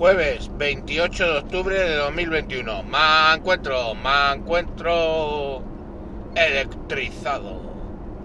[0.00, 2.84] Jueves 28 de octubre de 2021.
[2.84, 5.62] Me encuentro, me encuentro
[6.34, 7.60] electrizado.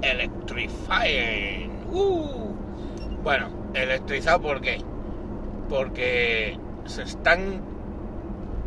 [0.02, 1.70] Electrifying.
[1.92, 2.56] Uh.
[3.24, 4.78] Bueno, electrizado ¿por?
[5.68, 7.62] Porque se están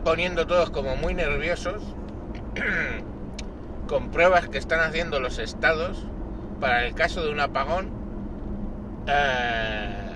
[0.05, 1.83] poniendo todos como muy nerviosos
[3.89, 6.05] con pruebas que están haciendo los estados
[6.61, 7.89] para el caso de un apagón.
[9.07, 10.08] Eh,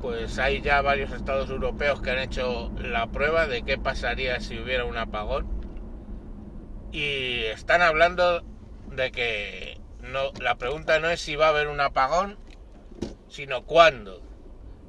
[0.00, 4.58] pues hay ya varios estados europeos que han hecho la prueba de qué pasaría si
[4.58, 5.46] hubiera un apagón.
[6.92, 8.42] Y están hablando
[8.90, 12.38] de que no, la pregunta no es si va a haber un apagón,
[13.28, 14.22] sino cuándo.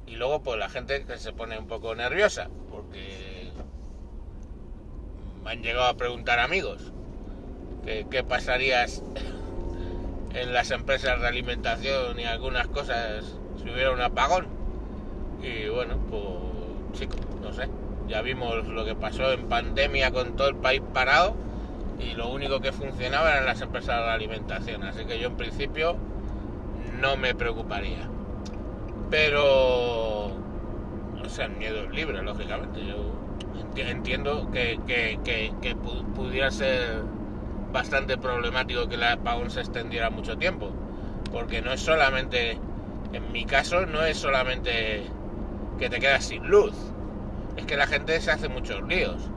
[0.06, 3.50] Y luego pues la gente que se pone un poco nerviosa, porque
[5.44, 6.92] me han llegado a preguntar amigos
[7.84, 8.84] que qué pasaría
[10.34, 13.24] en las empresas de alimentación y algunas cosas
[13.62, 14.57] si hubiera un apagón.
[15.42, 17.68] Y bueno, pues chicos, no sé.
[18.08, 21.34] Ya vimos lo que pasó en pandemia con todo el país parado
[21.98, 24.82] y lo único que funcionaba eran las empresas de alimentación.
[24.82, 25.96] Así que yo en principio
[27.00, 28.08] no me preocuparía.
[29.10, 32.84] Pero, o sea, miedo es libre, lógicamente.
[32.84, 33.14] Yo
[33.76, 37.02] entiendo que, que, que, que pudiera ser
[37.72, 40.70] bastante problemático que el apagón se extendiera mucho tiempo.
[41.30, 42.58] Porque no es solamente,
[43.12, 45.06] en mi caso, no es solamente
[45.78, 46.74] que te quedas sin luz.
[47.56, 49.30] Es que la gente se hace muchos líos.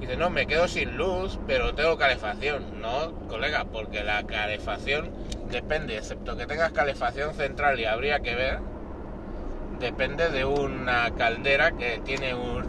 [0.00, 2.80] Dice, no, me quedo sin luz, pero tengo calefacción.
[2.80, 5.10] No, colega, porque la calefacción
[5.50, 8.58] depende, excepto que tengas calefacción central y habría que ver,
[9.78, 12.64] depende de una caldera que tiene un,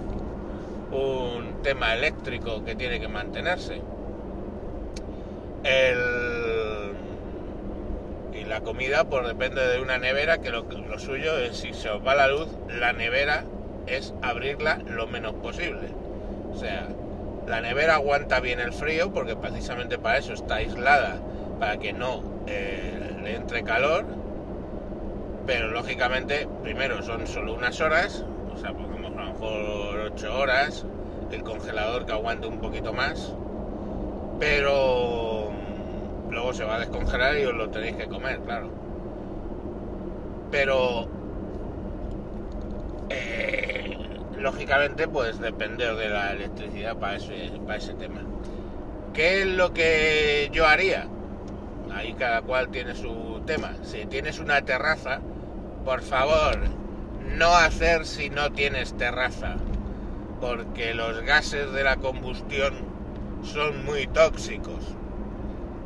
[0.91, 3.81] un tema eléctrico que tiene que mantenerse.
[5.63, 6.24] El,
[8.47, 12.05] la comida pues depende de una nevera que lo, lo, suyo es si se os
[12.05, 13.43] va la luz la nevera
[13.87, 15.89] es abrirla lo menos posible.
[16.51, 16.87] O sea
[17.47, 21.19] la nevera aguanta bien el frío porque precisamente para eso está aislada
[21.59, 24.05] para que no eh, le entre calor
[25.45, 30.85] pero lógicamente primero son solo unas horas o sea pongamos a lo mejor 8 horas
[31.31, 33.33] el congelador que aguante un poquito más
[34.39, 35.34] pero
[36.35, 38.69] luego se va a descongelar y os lo tenéis que comer, claro.
[40.51, 41.07] Pero
[43.09, 43.97] eh,
[44.37, 48.21] lógicamente pues depender de la electricidad para ese, para ese tema.
[49.13, 51.07] ¿Qué es lo que yo haría?
[51.93, 53.71] Ahí cada cual tiene su tema.
[53.83, 55.21] Si tienes una terraza,
[55.85, 56.59] por favor,
[57.37, 59.55] no hacer si no tienes terraza,
[60.41, 62.73] porque los gases de la combustión
[63.41, 64.95] son muy tóxicos.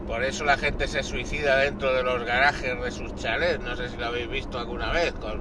[0.09, 3.63] Por eso la gente se suicida dentro de los garajes de sus chalets.
[3.63, 5.13] No sé si lo habéis visto alguna vez.
[5.13, 5.39] Con...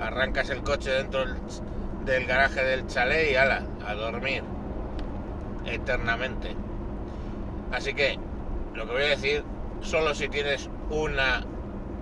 [0.00, 1.26] Arrancas el coche dentro
[2.06, 4.42] del garaje del chalet y ala, a dormir.
[5.66, 6.56] Eternamente.
[7.70, 8.18] Así que,
[8.72, 9.44] lo que voy a decir,
[9.82, 11.44] solo si tienes una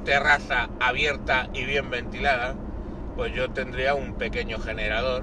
[0.04, 2.54] terraza abierta y bien ventilada,
[3.16, 5.22] pues yo tendría un pequeño generador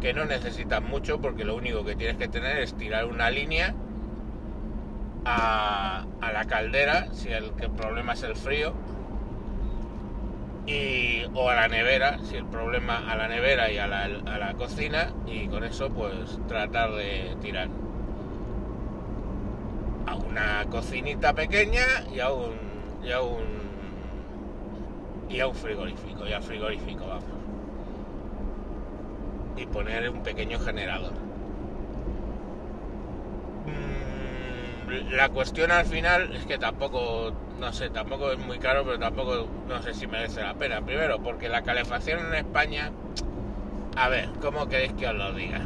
[0.00, 3.72] que no necesitas mucho porque lo único que tienes que tener es tirar una línea
[5.24, 8.72] a, la caldera, si el, que el problema es el frío,
[10.66, 14.38] y, o a la nevera, si el problema a la nevera y a la, a
[14.38, 17.68] la cocina, y con eso pues tratar de tirar
[20.06, 22.54] a una cocinita pequeña y a un,
[23.02, 23.44] y a un,
[25.28, 27.24] y a un frigorífico, y a frigorífico, vamos.
[29.56, 31.12] Y poner un pequeño generador.
[34.90, 39.48] La cuestión al final es que tampoco, no sé, tampoco es muy caro, pero tampoco
[39.68, 40.82] no sé si merece la pena.
[40.82, 42.90] Primero, porque la calefacción en España,
[43.96, 45.60] a ver, ¿cómo queréis que os lo diga?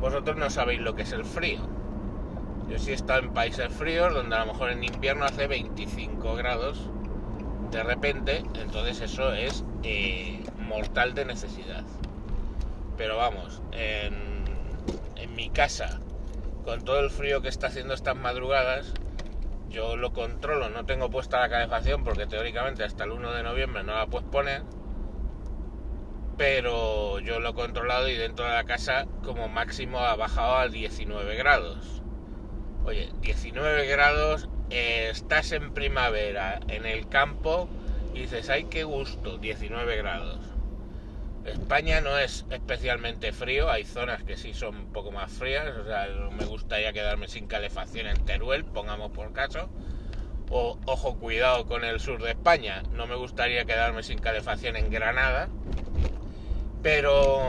[0.00, 1.60] Vosotros no sabéis lo que es el frío.
[2.68, 6.34] Yo sí he estado en países fríos donde a lo mejor en invierno hace 25
[6.34, 6.90] grados
[7.70, 11.84] de repente, entonces eso es eh, mortal de necesidad.
[12.96, 14.44] Pero vamos, en,
[15.16, 16.00] en mi casa
[16.64, 18.92] con todo el frío que está haciendo estas madrugadas,
[19.68, 23.82] yo lo controlo, no tengo puesta la calefacción porque teóricamente hasta el 1 de noviembre
[23.82, 24.62] no la puedes poner,
[26.36, 30.68] pero yo lo he controlado y dentro de la casa como máximo ha bajado a
[30.68, 32.02] 19 grados.
[32.84, 37.68] Oye, 19 grados, estás en primavera en el campo
[38.14, 40.51] y dices, ay, qué gusto, 19 grados
[41.44, 45.84] España no es especialmente frío, hay zonas que sí son un poco más frías, o
[45.84, 49.68] sea, no me gustaría quedarme sin calefacción en Teruel, pongamos por caso,
[50.50, 54.90] o ojo cuidado con el sur de España, no me gustaría quedarme sin calefacción en
[54.90, 55.48] Granada,
[56.82, 57.46] Pero,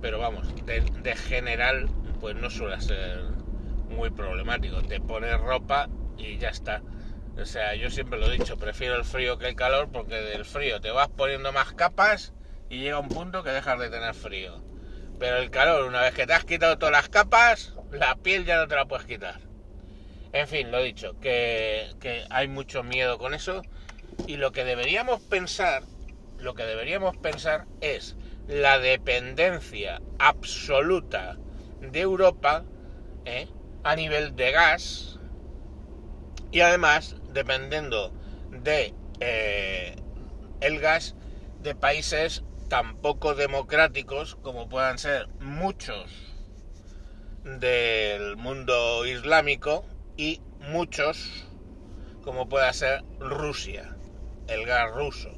[0.00, 1.88] pero vamos, de, de general,
[2.20, 3.20] pues no suele ser
[3.88, 4.82] muy problemático.
[4.82, 6.82] Te pones ropa y ya está.
[7.40, 10.44] O sea, yo siempre lo he dicho, prefiero el frío que el calor porque del
[10.44, 12.32] frío te vas poniendo más capas
[12.68, 14.60] y llega un punto que dejas de tener frío.
[15.20, 18.56] Pero el calor, una vez que te has quitado todas las capas, la piel ya
[18.56, 19.40] no te la puedes quitar.
[20.32, 23.62] En fin, lo dicho, que, que hay mucho miedo con eso
[24.26, 25.84] y lo que deberíamos pensar,
[26.38, 28.16] lo que deberíamos pensar es
[28.48, 31.38] la dependencia absoluta
[31.80, 32.64] de Europa
[33.24, 33.48] ¿eh?
[33.84, 35.18] a nivel de gas
[36.50, 38.12] y además dependiendo
[38.50, 39.96] de eh,
[40.60, 41.14] el gas
[41.62, 46.10] de países tan poco democráticos como puedan ser muchos
[47.44, 49.84] del mundo islámico
[50.16, 51.44] y muchos
[52.22, 53.96] como pueda ser Rusia,
[54.48, 55.30] el gas ruso.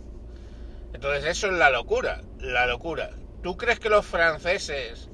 [0.92, 3.10] Entonces eso es la locura, la locura.
[3.42, 5.08] ¿Tú crees que los franceses,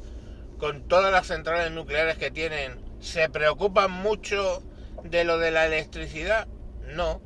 [0.58, 4.62] con todas las centrales nucleares que tienen, se preocupan mucho
[5.04, 6.48] de lo de la electricidad?
[6.86, 7.20] No,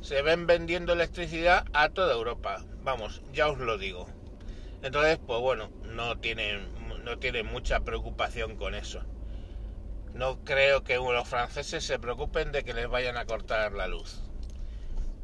[0.00, 2.64] se ven vendiendo electricidad a toda Europa.
[2.82, 4.08] Vamos, ya os lo digo.
[4.82, 6.68] Entonces, pues bueno, no tienen,
[7.04, 9.02] no tienen mucha preocupación con eso.
[10.14, 14.22] No creo que los franceses se preocupen de que les vayan a cortar la luz.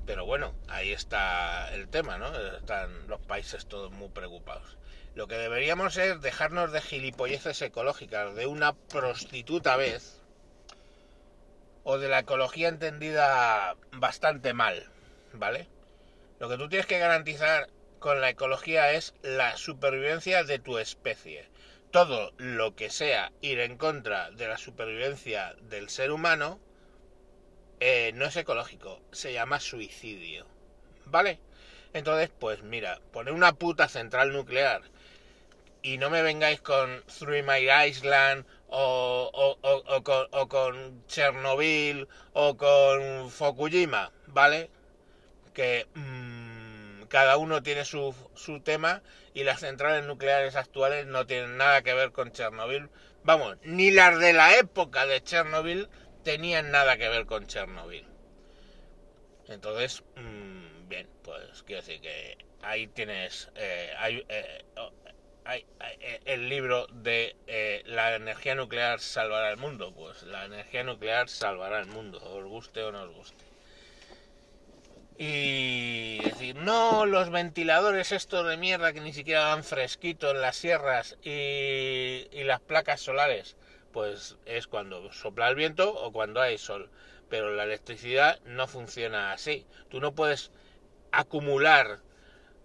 [0.05, 2.37] Pero bueno, ahí está el tema, ¿no?
[2.57, 4.79] Están los países todos muy preocupados.
[5.15, 10.16] Lo que deberíamos es dejarnos de gilipolleces ecológicas, de una prostituta vez,
[11.89, 14.91] o de la ecología entendida bastante mal,
[15.33, 15.69] ¿vale?
[16.41, 17.69] Lo que tú tienes que garantizar
[18.01, 21.49] con la ecología es la supervivencia de tu especie.
[21.93, 26.59] Todo lo que sea ir en contra de la supervivencia del ser humano
[27.79, 30.45] eh, no es ecológico, se llama suicidio.
[31.05, 31.39] ¿Vale?
[31.93, 34.83] Entonces, pues mira, poner una puta central nuclear
[35.83, 42.57] y no me vengáis con Three Mile Island o, o, con, o, con, Chernobyl o
[42.57, 44.71] con Fukushima, ¿vale?
[45.55, 45.87] Que...
[45.95, 46.37] Mmm,
[47.09, 49.03] cada uno tiene su, su tema
[49.35, 52.89] y las centrales nucleares actuales no tienen nada que ver con Chernobyl.
[53.25, 55.89] Vamos, ni las de la época de Chernobyl
[56.25, 58.05] tenían nada que ver con Chernobyl.
[59.49, 64.65] Entonces, mmm, bien, pues quiero decir que ahí tienes eh, hay, eh,
[66.25, 69.93] el libro de eh, la energía nuclear salvará el mundo.
[69.95, 73.45] Pues la energía nuclear salvará el mundo, os guste o no os guste
[75.19, 80.57] y decir, no, los ventiladores estos de mierda que ni siquiera dan fresquito en las
[80.57, 83.57] sierras y, las placas solares,
[83.93, 86.91] pues es cuando sopla el viento o cuando hay sol.
[87.29, 89.67] Pero la electricidad no funciona así.
[89.89, 90.53] Tú no puedes
[91.11, 92.01] acumular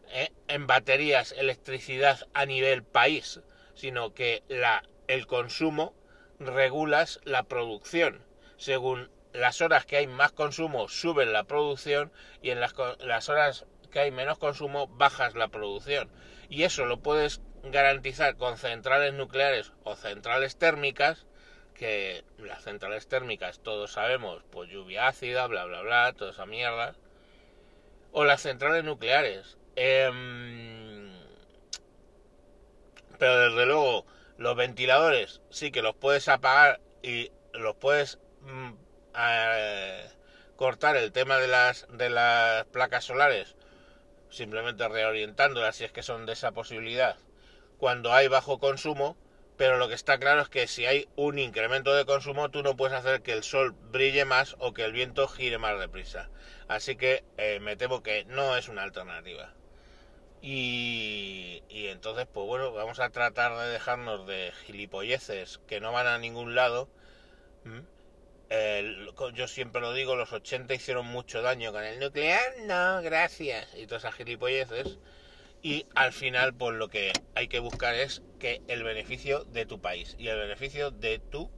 [0.10, 0.32] ¿eh?
[0.48, 3.42] en baterías electricidad a nivel país,
[3.74, 5.94] sino que la, el consumo
[6.40, 8.26] regulas la producción
[8.62, 12.12] según las horas que hay más consumo suben la producción
[12.44, 16.12] y en las, las horas que hay menos consumo bajas la producción.
[16.48, 21.26] Y eso lo puedes garantizar con centrales nucleares o centrales térmicas,
[21.74, 26.94] que las centrales térmicas todos sabemos, pues lluvia ácida, bla, bla, bla, toda esa mierda.
[28.12, 29.58] O las centrales nucleares.
[29.76, 31.12] Em,
[33.18, 34.06] pero desde luego,
[34.38, 38.72] los ventiladores sí que los puedes apagar y los puedes mm,
[40.56, 43.56] cortar el tema de las, de las placas solares,
[44.30, 47.18] simplemente reorientándolas si es que son de esa posibilidad,
[47.78, 49.18] cuando hay bajo consumo,
[49.58, 52.76] pero lo que está claro es que si hay un incremento de consumo, tú no
[52.76, 56.30] puedes hacer que el sol brille más o que el viento gire más deprisa.
[56.68, 59.54] Así que eh, me temo que no es una alternativa.
[60.42, 66.18] Y, entonces, pues bueno, vamos a tratar de dejarnos de gilipolleces que no van a
[66.18, 66.90] ningún lado
[69.34, 73.86] yo siempre lo digo, los 80 hicieron mucho daño con el nuclear, no, gracias, y
[73.86, 74.98] todas esas gilipolleces.
[75.64, 79.80] Y al final, pues lo que hay que buscar es que el beneficio de tu
[79.80, 81.50] país y el beneficio de tu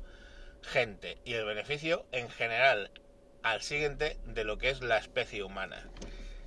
[0.62, 2.92] gente y el beneficio en general
[3.44, 5.90] al siguiente de lo que es la especie humana.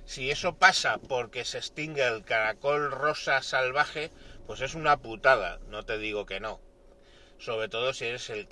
[0.07, 4.09] Si eso pasa porque se extingue el caracol rosa salvaje,
[4.47, 6.59] pues es una putada, no te digo que no
[7.39, 8.47] sobre todo si eres el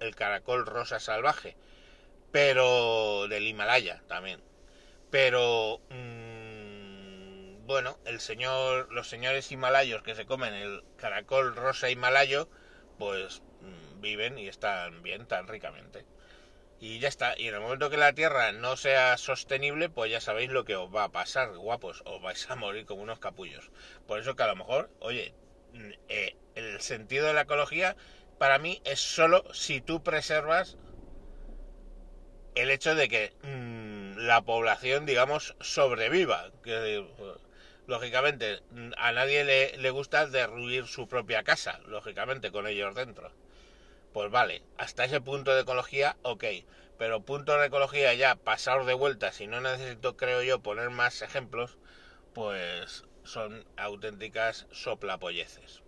[0.00, 1.56] el caracol rosa salvaje,
[2.30, 4.40] pero del Himalaya también.
[5.10, 12.48] Pero mmm, bueno, el señor, los señores himalayos que se comen el caracol rosa himalayo,
[12.98, 16.04] pues mmm, viven y están bien tan ricamente.
[16.82, 17.38] Y ya está.
[17.38, 20.74] Y en el momento que la Tierra no sea sostenible, pues ya sabéis lo que
[20.74, 22.02] os va a pasar, guapos.
[22.06, 23.70] Os vais a morir como unos capullos.
[24.08, 25.32] Por eso que a lo mejor, oye,
[25.74, 27.94] mm, eh, el sentido de la ecología
[28.36, 30.76] para mí es solo si tú preservas
[32.56, 36.50] el hecho de que mmm, la población, digamos, sobreviva.
[36.64, 37.06] Que,
[37.86, 38.60] lógicamente,
[38.96, 43.32] a nadie le, le gusta derruir su propia casa, lógicamente, con ellos dentro
[44.12, 46.44] pues vale, hasta ese punto de ecología, ok.
[46.98, 51.22] Pero punto de ecología ya pasados de vuelta, si no necesito, creo yo, poner más
[51.22, 51.78] ejemplos,
[52.34, 55.82] pues son auténticas soplapolleces.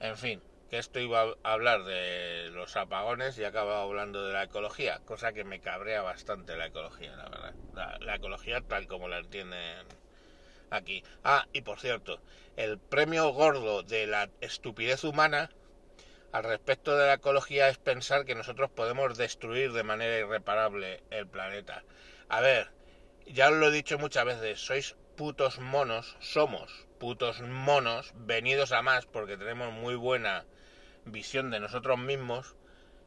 [0.00, 4.44] En fin, que esto iba a hablar de los apagones y acabado hablando de la
[4.44, 7.54] ecología, cosa que me cabrea bastante la ecología, la verdad.
[7.74, 9.86] La, la ecología tal como la entienden
[10.70, 11.02] aquí.
[11.22, 12.20] Ah, y por cierto,
[12.56, 15.50] el premio gordo de la estupidez humana
[16.34, 21.28] al respecto de la ecología es pensar que nosotros podemos destruir de manera irreparable el
[21.28, 21.84] planeta.
[22.28, 22.72] A ver,
[23.24, 28.82] ya os lo he dicho muchas veces, sois putos monos, somos putos monos, venidos a
[28.82, 30.44] más porque tenemos muy buena
[31.04, 32.56] visión de nosotros mismos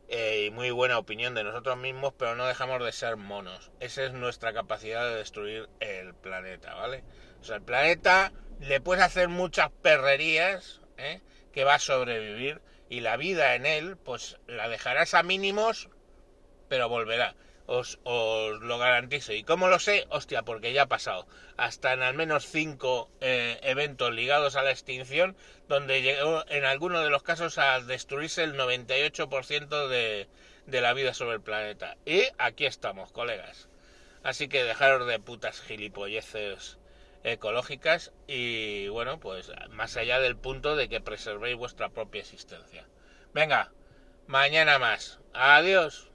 [0.07, 3.71] eh, y muy buena opinión de nosotros mismos, pero no dejamos de ser monos.
[3.81, 7.03] Esa es nuestra capacidad de destruir el planeta, ¿vale?
[7.41, 8.31] O sea, el planeta
[8.61, 11.19] le puedes hacer muchas perrerías, ¿eh?
[11.51, 15.89] que va a sobrevivir, y la vida en él, pues la dejarás a mínimos,
[16.69, 17.35] pero volverá.
[17.65, 19.33] Os, os lo garantizo.
[19.33, 20.07] ¿Y cómo lo sé?
[20.09, 21.27] Hostia, porque ya ha pasado.
[21.57, 25.35] Hasta en al menos cinco eh, eventos ligados a la extinción,
[25.67, 30.29] donde llegó en algunos de los casos a destruirse el 98% de,
[30.65, 31.97] de la vida sobre el planeta.
[32.05, 33.67] Y aquí estamos, colegas.
[34.23, 36.77] Así que dejaros de putas gilipolleces
[37.23, 42.87] ecológicas y bueno, pues más allá del punto de que preservéis vuestra propia existencia.
[43.33, 43.71] Venga,
[44.27, 45.19] mañana más.
[45.33, 46.06] Adiós.